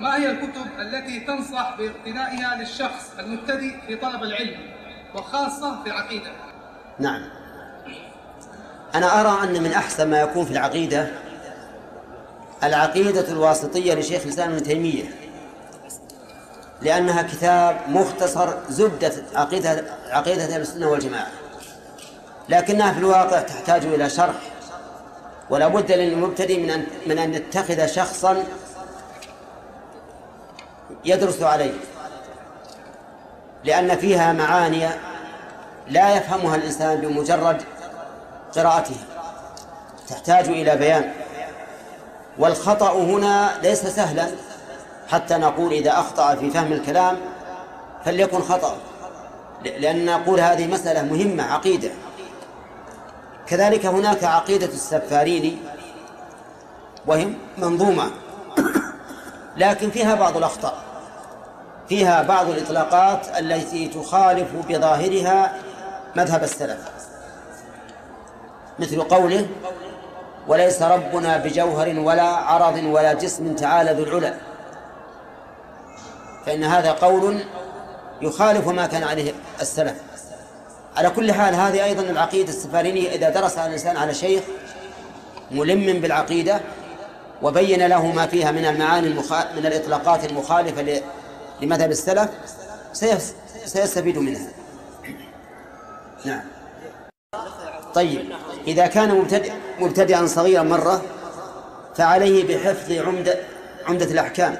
ما 0.00 0.16
هي 0.16 0.30
الكتب 0.30 0.66
التي 0.78 1.20
تنصح 1.20 1.76
باقتنائها 1.78 2.54
للشخص 2.54 3.18
المبتدئ 3.18 3.70
في 3.86 3.96
طلب 3.96 4.22
العلم 4.22 4.60
وخاصة 5.14 5.82
في 5.82 5.90
العقيدة 5.90 6.30
نعم. 6.98 7.22
أنا 8.94 9.20
أرى 9.20 9.44
أن 9.44 9.62
من 9.62 9.72
أحسن 9.72 10.10
ما 10.10 10.20
يكون 10.20 10.44
في 10.44 10.50
العقيدة 10.50 11.08
العقيدة 12.62 13.28
الواسطية 13.28 13.94
لشيخ 13.94 14.22
الإسلام 14.22 14.52
ابن 14.52 14.62
تيمية 14.62 15.04
لأنها 16.82 17.22
كتاب 17.22 17.80
مختصر 17.88 18.54
زبدة 18.68 19.12
عقيدة 19.34 19.84
عقيدة 20.10 20.44
أهل 20.44 20.60
السنة 20.60 20.88
والجماعة 20.88 21.26
لكنها 22.48 22.92
في 22.92 22.98
الواقع 22.98 23.40
تحتاج 23.40 23.84
إلى 23.86 24.10
شرح 24.10 24.34
ولا 25.50 25.68
بد 25.68 25.92
للمبتدئ 25.92 26.60
من 26.60 26.70
أن 26.70 26.86
من 27.06 27.18
أن 27.18 27.34
يتخذ 27.34 27.86
شخصا 27.86 28.44
يدرس 31.04 31.42
عليه. 31.42 31.74
لأن 33.64 33.96
فيها 33.96 34.32
معاني 34.32 34.88
لا 35.88 36.16
يفهمها 36.16 36.56
الإنسان 36.56 37.00
بمجرد 37.00 37.62
قراءتها 38.56 39.04
تحتاج 40.08 40.48
إلى 40.48 40.76
بيان. 40.76 41.12
والخطأ 42.38 42.92
هنا 42.92 43.60
ليس 43.62 43.86
سهلا. 43.86 44.26
حتى 45.08 45.34
نقول 45.34 45.72
إذا 45.72 45.92
أخطأ 45.92 46.34
في 46.34 46.50
فهم 46.50 46.72
الكلام 46.72 47.16
فليكن 48.04 48.40
خطأ. 48.40 48.76
لأن 49.64 50.06
نقول 50.06 50.40
هذه 50.40 50.66
مسألة 50.66 51.02
مهمة 51.02 51.52
عقيدة. 51.52 51.90
كذلك 53.46 53.86
هناك 53.86 54.24
عقيدة 54.24 54.66
السفاريني 54.66 55.56
وهي 57.06 57.28
منظومة. 57.58 58.10
لكن 59.56 59.90
فيها 59.90 60.14
بعض 60.14 60.36
الأخطاء. 60.36 60.74
فيها 61.88 62.22
بعض 62.22 62.50
الإطلاقات 62.50 63.38
التي 63.38 63.88
تخالف 63.88 64.48
بظاهرها 64.68 65.52
مذهب 66.16 66.42
السلف. 66.42 66.78
مثل 68.78 69.02
قوله 69.02 69.46
وليس 70.48 70.82
ربنا 70.82 71.36
بجوهر 71.36 71.98
ولا 71.98 72.22
عرض 72.22 72.84
ولا 72.84 73.12
جسم 73.12 73.54
تعالى 73.54 73.92
ذو 73.92 74.02
العلا 74.02 74.34
فإن 76.46 76.64
هذا 76.64 76.92
قول 76.92 77.44
يخالف 78.22 78.68
ما 78.68 78.86
كان 78.86 79.02
عليه 79.02 79.32
السلف. 79.60 79.94
على 80.96 81.10
كل 81.10 81.32
حال 81.32 81.54
هذه 81.54 81.84
أيضا 81.84 82.02
العقيدة 82.02 82.48
السفارينية 82.48 83.10
إذا 83.10 83.30
درسها 83.30 83.66
الإنسان 83.66 83.96
على 83.96 84.14
شيخ 84.14 84.42
ملم 85.50 86.00
بالعقيدة 86.00 86.60
وبين 87.42 87.86
له 87.86 88.06
ما 88.12 88.26
فيها 88.26 88.50
من 88.50 88.64
المعاني 88.64 89.06
المخا... 89.06 89.52
من 89.52 89.66
الإطلاقات 89.66 90.24
المخالفة. 90.24 91.02
لمذهب 91.60 91.90
السلف 91.90 92.30
سيس... 92.92 93.34
سيستفيد 93.64 94.18
منها. 94.18 94.48
نعم. 96.24 96.42
طيب 97.94 98.32
إذا 98.66 98.86
كان 98.86 99.14
مبتدئ 99.14 99.52
مبتدئا 99.80 100.26
صغيرا 100.26 100.62
مرة 100.62 101.02
فعليه 101.94 102.56
بحفظ 102.56 102.92
عمدة 102.92 103.38
عمدة 103.86 104.04
الأحكام. 104.04 104.56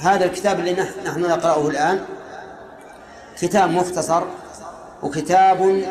هذا 0.00 0.24
الكتاب 0.24 0.60
اللي 0.60 0.72
نحن 1.04 1.20
نقرأه 1.20 1.68
الآن 1.68 2.04
كتاب 3.40 3.70
مختصر 3.70 4.22
وكتاب 5.02 5.84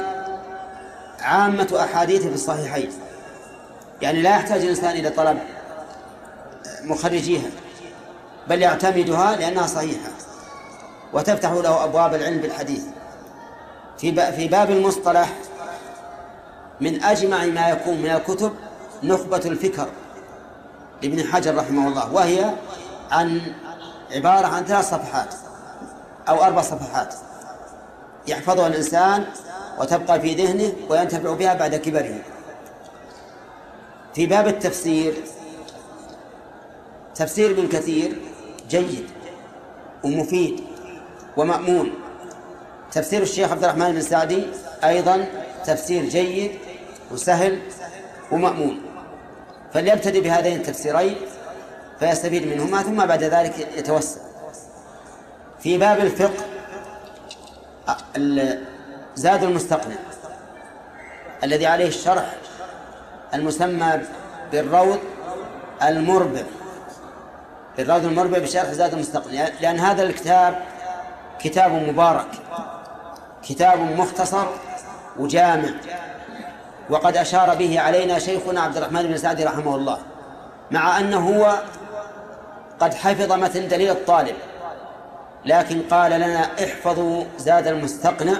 عامة 1.22 1.78
أحاديث 1.80 2.22
في 2.22 2.34
الصحيحين. 2.34 2.92
يعني 4.02 4.22
لا 4.22 4.30
يحتاج 4.30 4.62
الإنسان 4.62 4.92
إلى 4.92 5.10
طلب 5.10 5.40
مخرجيها 6.84 7.50
بل 8.48 8.62
يعتمدها 8.62 9.36
لأنها 9.36 9.68
صحيحة 9.68 10.10
وتفتح 11.14 11.52
له 11.52 11.84
أبواب 11.84 12.14
العلم 12.14 12.38
بالحديث. 12.38 12.84
في 13.98 14.32
في 14.32 14.48
باب 14.48 14.72
المصطلح 14.72 15.30
من 16.82 17.04
أجمع 17.04 17.46
ما 17.46 17.70
يكون 17.70 17.98
من 17.98 18.10
الكتب 18.10 18.54
نخبة 19.04 19.38
الفكر 19.38 19.88
لابن 21.04 21.24
حجر 21.24 21.56
رحمه 21.56 21.88
الله 21.88 22.14
وهي 22.14 22.54
عن 23.12 23.42
عبارة 24.12 24.48
عن 24.48 24.66
ثلاث 24.66 24.90
صفحات 24.90 25.34
أو 26.30 26.44
أربع 26.44 26.62
صفحات. 26.62 27.16
يحفظها 28.28 28.68
الإنسان 28.68 29.26
وتبقى 29.80 30.22
في 30.22 30.34
ذهنه 30.34 30.74
وينتفع 30.90 31.34
بها 31.34 31.54
بعد 31.54 31.76
كبره. 31.76 32.20
في 34.16 34.26
باب 34.26 34.48
التفسير 34.48 35.14
تفسير 37.16 37.52
ابن 37.52 37.68
كثير 37.68 38.16
جيد 38.70 39.10
ومفيد 40.04 40.64
ومأمون. 41.38 41.92
تفسير 42.92 43.22
الشيخ 43.22 43.52
عبد 43.52 43.64
الرحمن 43.64 43.92
بن 43.92 44.02
سعدي 44.02 44.44
أيضا 44.84 45.26
تفسير 45.66 46.06
جيد 46.06 46.52
وسهل 47.12 47.62
ومأمون. 48.32 48.82
فليبتدئ 49.74 50.22
بهذين 50.22 50.56
التفسيرين 50.56 51.16
فيستفيد 52.00 52.48
منهما 52.48 52.84
ثم 52.84 53.06
بعد 53.06 53.24
ذلك 53.24 53.68
يتوسع. 53.78 54.22
في 55.60 55.78
باب 55.78 56.00
الفقه 56.00 56.46
زاد 59.16 59.44
المستقنع 59.44 59.96
الذي 61.44 61.66
عليه 61.66 61.88
الشرح 61.88 62.36
المسمى 63.36 64.02
بالروض 64.52 65.00
المربع. 65.84 66.44
بالروض 67.78 68.06
المربع 68.06 68.38
بشرح 68.38 68.72
زاد 68.72 68.94
المستقنع 68.94 69.48
لأن 69.62 69.80
هذا 69.80 70.04
الكتاب 70.04 70.62
كتاب 71.40 71.72
مبارك 71.72 72.28
كتاب 73.44 73.80
مختصر 73.80 74.46
وجامع. 75.20 75.70
وقد 76.90 77.18
أشار 77.18 77.56
به 77.56 77.80
علينا 77.80 78.20
شيخنا 78.20 78.62
عبد 78.62 78.78
الرحمن 78.78 79.04
بن 79.04 79.18
سعدي 79.18 79.44
رحمه 79.44 79.76
الله 79.76 79.98
مع 80.72 81.00
أنه 81.00 81.30
هو 81.30 81.60
قد 82.80 82.94
حفظ 82.94 83.32
متن 83.32 83.68
دليل 83.68 83.92
الطالب. 83.92 84.36
لكن 85.46 85.82
قال 85.82 86.12
لنا 86.12 86.42
احفظوا 86.64 87.24
زاد 87.38 87.68
المستقنع 87.68 88.34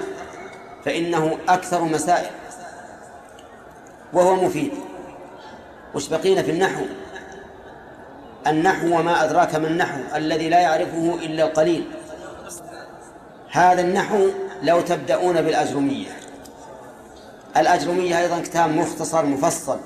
فإنه 0.84 1.38
أكثر 1.48 1.84
مسائل. 1.84 2.30
وهو 4.12 4.34
مفيد. 4.34 4.72
وش 5.96 6.08
بقينا 6.08 6.42
في 6.42 6.50
النحو. 6.50 6.82
النحو 8.46 8.86
وما 8.86 9.24
أدراك 9.24 9.54
ما 9.54 9.68
النحو 9.68 10.00
الذي 10.14 10.48
لا 10.48 10.60
يعرفه 10.60 11.14
إلا 11.22 11.44
القليل. 11.44 11.84
هذا 13.50 13.80
النحو 13.80 14.28
لو 14.62 14.80
تبدأون 14.80 15.42
بالأجرمية. 15.42 16.08
الأجرمية 17.56 18.18
أيضا 18.18 18.40
كتاب 18.40 18.70
مختصر 18.70 19.26
مفصل. 19.26 19.78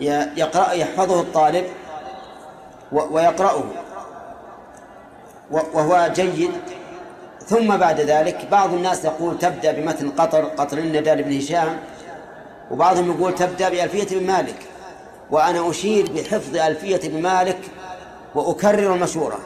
يقرأ 0.00 0.72
يحفظه 0.72 1.20
الطالب 1.20 1.64
ويقرأه. 2.92 3.64
وهو 5.50 6.10
جيد. 6.14 6.50
ثم 7.46 7.76
بعد 7.76 8.00
ذلك 8.00 8.48
بعض 8.50 8.74
الناس 8.74 9.04
يقول 9.04 9.38
تبدأ 9.38 9.72
بمتن 9.72 10.10
قطر 10.10 10.44
قطر 10.44 10.78
الندى 10.78 11.14
لابن 11.14 11.38
هشام. 11.38 11.78
وبعضهم 12.70 13.10
يقول 13.10 13.34
تبدأ 13.34 13.68
بألفية 13.68 14.18
بن 14.18 14.26
مالك 14.26 14.58
وأنا 15.30 15.70
أشير 15.70 16.12
بحفظ 16.12 16.56
ألفية 16.56 17.08
بن 17.08 17.22
مالك 17.22 17.58
وأكرر 18.34 18.94
المشورة 18.94 19.38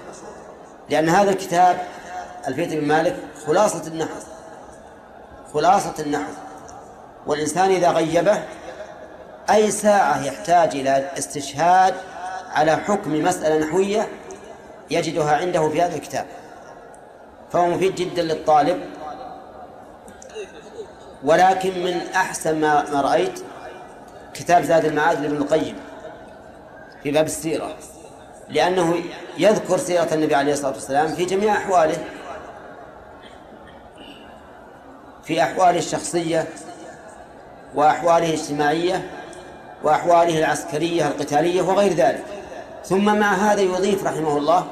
لأن 0.91 1.09
هذا 1.09 1.31
الكتاب 1.31 1.79
ألفية 2.49 2.81
بن 2.81 2.89
مالك 2.89 3.17
خلاصة 3.47 3.87
النحو 3.87 4.21
خلاصة 5.55 5.95
النحو. 5.99 6.33
والإنسان 7.27 7.71
إذا 7.71 7.91
غيبه 7.91 8.43
أي 9.51 9.71
ساعة 9.71 10.25
يحتاج 10.25 10.77
إلى 10.77 11.11
استشهاد 11.19 11.95
على 12.51 12.77
حكم 12.77 13.25
مسألة 13.25 13.67
نحوية 13.67 14.09
يجدها 14.91 15.37
عنده 15.37 15.69
في 15.69 15.83
هذا 15.83 15.97
الكتاب. 15.97 16.27
فهو 17.53 17.67
مفيد 17.67 17.95
جدا 17.95 18.23
للطالب 18.23 18.81
ولكن 21.25 21.85
من 21.85 22.01
أحسن 22.15 22.61
ما, 22.61 22.91
ما 22.91 23.01
رأيت 23.01 23.41
كتاب 24.35 24.63
زاد 24.63 24.85
المعاد 24.85 25.21
لابن 25.21 25.37
القيم 25.37 25.77
في 27.03 27.11
باب 27.11 27.27
السيرة 27.27 27.77
لأنه 28.49 28.97
يذكر 29.39 29.79
سيرة 29.79 30.09
النبي 30.13 30.35
عليه 30.35 30.53
الصلاة 30.53 30.73
والسلام 30.73 31.09
في 31.09 31.25
جميع 31.25 31.53
أحواله 31.53 32.05
في 35.25 35.43
أحواله 35.43 35.79
الشخصية 35.79 36.49
وأحواله 37.75 38.27
الاجتماعية 38.27 39.11
وأحواله 39.83 40.39
العسكرية 40.39 41.09
القتالية 41.09 41.63
وغير 41.63 41.93
ذلك. 41.93 42.25
ثم 42.85 43.19
مع 43.19 43.33
هذا 43.33 43.61
يضيف 43.61 44.05
رحمه 44.05 44.39
الله 44.39 44.67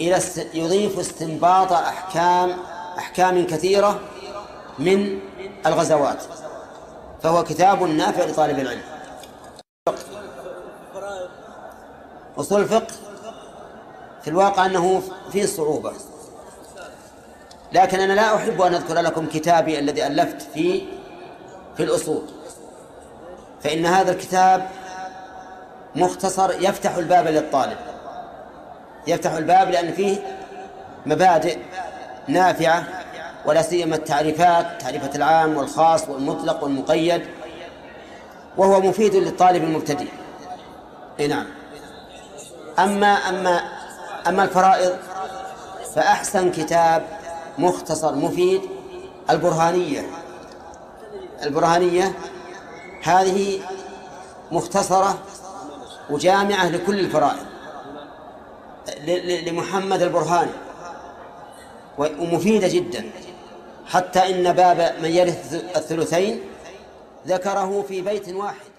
إلى 0.00 0.18
يضيف 0.54 0.98
استنباط 0.98 1.72
أحكام 1.72 2.50
أحكام 2.98 3.46
كثيرة 3.46 4.00
من 4.78 5.20
الغزوات 5.66 6.22
فهو 7.22 7.44
كتاب 7.44 7.82
نافع 7.82 8.24
لطالب 8.24 8.58
العلم. 8.58 8.82
أصول 12.38 12.60
الفقه 12.60 12.94
في 14.22 14.30
الواقع 14.30 14.66
أنه 14.66 15.02
فيه 15.32 15.46
صعوبة. 15.46 15.92
لكن 17.72 18.00
أنا 18.00 18.12
لا 18.12 18.36
أحب 18.36 18.62
أن 18.62 18.74
أذكر 18.74 18.94
لكم 18.94 19.26
كتابي 19.26 19.78
الذي 19.78 20.06
ألفت 20.06 20.42
فيه 20.42 20.82
في 21.76 21.82
الأصول. 21.82 22.22
فإن 23.62 23.86
هذا 23.86 24.12
الكتاب 24.12 24.68
مختصر 25.94 26.62
يفتح 26.62 26.94
الباب 26.94 27.26
للطالب. 27.26 27.78
يفتح 29.06 29.32
الباب 29.32 29.70
لأن 29.70 29.92
فيه 29.92 30.38
مبادئ 31.06 31.58
نافعة 32.28 33.03
ولا 33.46 33.62
سيما 33.62 33.96
التعريفات 33.96 34.80
تعريفة 34.80 35.10
العام 35.14 35.56
والخاص 35.56 36.08
والمطلق 36.08 36.64
والمقيد 36.64 37.26
وهو 38.56 38.80
مفيد 38.80 39.14
للطالب 39.14 39.64
المبتدئ. 39.64 40.08
إي 41.20 41.26
نعم. 41.26 41.46
أما 42.78 43.06
أما 43.06 43.60
أما 44.26 44.44
الفرائض 44.44 44.92
فأحسن 45.94 46.50
كتاب 46.50 47.06
مختصر 47.58 48.14
مفيد 48.14 48.62
البرهانية. 49.30 50.06
البرهانية 51.42 52.12
هذه 53.02 53.60
مختصرة 54.52 55.18
وجامعة 56.10 56.68
لكل 56.68 57.00
الفرائض 57.00 57.46
لمحمد 59.46 60.02
البرهاني 60.02 60.50
ومفيدة 61.98 62.68
جدا. 62.68 63.04
حتى 63.86 64.30
إن 64.30 64.52
باب 64.52 64.94
من 65.02 65.10
يرث 65.10 65.54
الثلثين 65.76 66.40
ذكره 67.26 67.84
في 67.88 68.00
بيت 68.02 68.28
واحد. 68.28 68.73